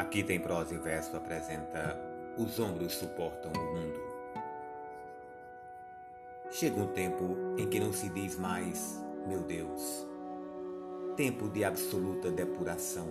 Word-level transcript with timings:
Aqui 0.00 0.22
tem 0.22 0.40
prosa 0.40 0.74
e 0.74 0.78
verso 0.78 1.14
apresenta 1.14 1.94
Os 2.38 2.58
ombros 2.58 2.94
suportam 2.94 3.52
o 3.52 3.74
mundo. 3.74 4.00
Chega 6.50 6.80
um 6.80 6.86
tempo 6.86 7.36
em 7.58 7.68
que 7.68 7.78
não 7.78 7.92
se 7.92 8.08
diz 8.08 8.34
mais, 8.38 8.98
meu 9.28 9.42
Deus. 9.42 10.06
Tempo 11.18 11.50
de 11.50 11.64
absoluta 11.64 12.30
depuração. 12.30 13.08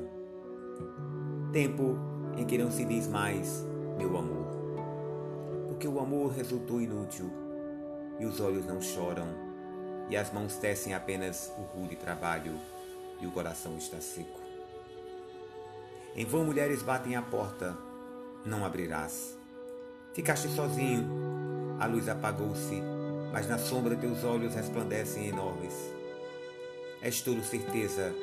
Tempo 1.54 1.96
em 2.36 2.44
que 2.44 2.58
não 2.58 2.72
se 2.72 2.84
diz 2.86 3.08
mais, 3.08 3.64
meu 3.96 4.18
amor. 4.18 4.48
Porque 5.68 5.88
o 5.88 6.00
amor 6.00 6.32
resultou 6.32 6.82
inútil 6.82 7.30
e 8.20 8.26
os 8.26 8.42
olhos 8.42 8.66
não 8.66 8.82
choram 8.82 9.28
e 10.10 10.18
as 10.18 10.34
mãos 10.34 10.56
tecem 10.56 10.96
apenas 10.96 11.54
o 11.56 11.62
rude 11.62 11.96
trabalho 11.96 12.60
e 13.22 13.28
o 13.28 13.32
coração 13.32 13.78
está 13.78 14.02
seco. 14.02 14.49
Em 16.16 16.26
vão 16.26 16.44
mulheres 16.44 16.82
batem 16.82 17.16
a 17.16 17.22
porta, 17.22 17.78
não 18.46 18.66
abrirás. 18.66 19.38
Ficaste 20.14 20.48
sozinho, 20.50 21.08
a 21.80 21.86
luz 21.86 22.10
apagou-se, 22.10 22.82
mas 23.32 23.48
na 23.48 23.58
sombra 23.58 23.96
teus 23.96 24.24
olhos 24.24 24.56
resplandecem 24.56 25.28
enormes. 25.28 25.74
És 27.02 27.22
tudo 27.22 27.44
certeza, 27.44 28.14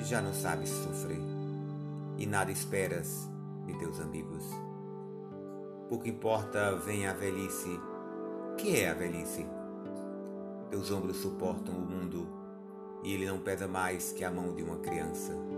já 0.00 0.20
não 0.20 0.34
sabes 0.34 0.68
sofrer, 0.68 1.20
e 2.18 2.26
nada 2.26 2.50
esperas 2.50 3.28
de 3.64 3.78
teus 3.78 4.00
amigos. 4.00 4.44
Pouco 5.88 6.08
importa 6.08 6.74
vem 6.76 7.06
a 7.06 7.12
velhice, 7.12 7.80
que 8.58 8.80
é 8.80 8.90
a 8.90 8.94
velhice? 8.94 9.46
Teus 10.68 10.90
ombros 10.90 11.18
suportam 11.18 11.74
o 11.74 11.80
mundo, 11.80 12.28
e 13.02 13.14
ele 13.14 13.26
não 13.26 13.38
pesa 13.38 13.68
mais 13.68 14.12
que 14.12 14.24
a 14.24 14.30
mão 14.30 14.54
de 14.54 14.62
uma 14.62 14.78
criança. 14.78 15.51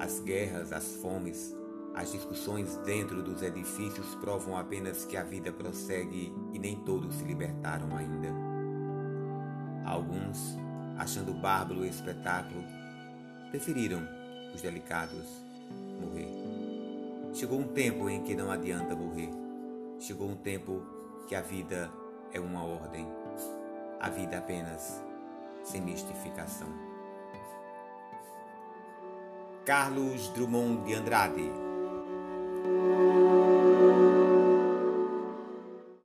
As 0.00 0.18
guerras, 0.20 0.72
as 0.72 0.96
fomes, 0.96 1.54
as 1.94 2.10
discussões 2.10 2.74
dentro 2.86 3.22
dos 3.22 3.42
edifícios 3.42 4.14
provam 4.14 4.56
apenas 4.56 5.04
que 5.04 5.14
a 5.14 5.22
vida 5.22 5.52
prossegue 5.52 6.34
e 6.54 6.58
nem 6.58 6.74
todos 6.76 7.16
se 7.16 7.24
libertaram 7.24 7.94
ainda. 7.94 8.28
Alguns, 9.84 10.56
achando 10.96 11.34
bárbaro 11.34 11.80
o 11.80 11.84
espetáculo, 11.84 12.64
preferiram, 13.50 14.00
os 14.54 14.62
delicados, 14.62 15.28
morrer. 16.00 16.30
Chegou 17.34 17.60
um 17.60 17.68
tempo 17.68 18.08
em 18.08 18.22
que 18.22 18.34
não 18.34 18.50
adianta 18.50 18.96
morrer. 18.96 19.30
Chegou 19.98 20.30
um 20.30 20.36
tempo 20.36 20.82
que 21.28 21.34
a 21.34 21.42
vida 21.42 21.90
é 22.32 22.40
uma 22.40 22.64
ordem. 22.64 23.06
A 24.00 24.08
vida 24.08 24.38
apenas 24.38 25.04
sem 25.62 25.82
mistificação. 25.82 26.89
Carlos 29.70 30.32
Drummond 30.34 30.82
de 30.84 30.96
Andrade 30.96 31.69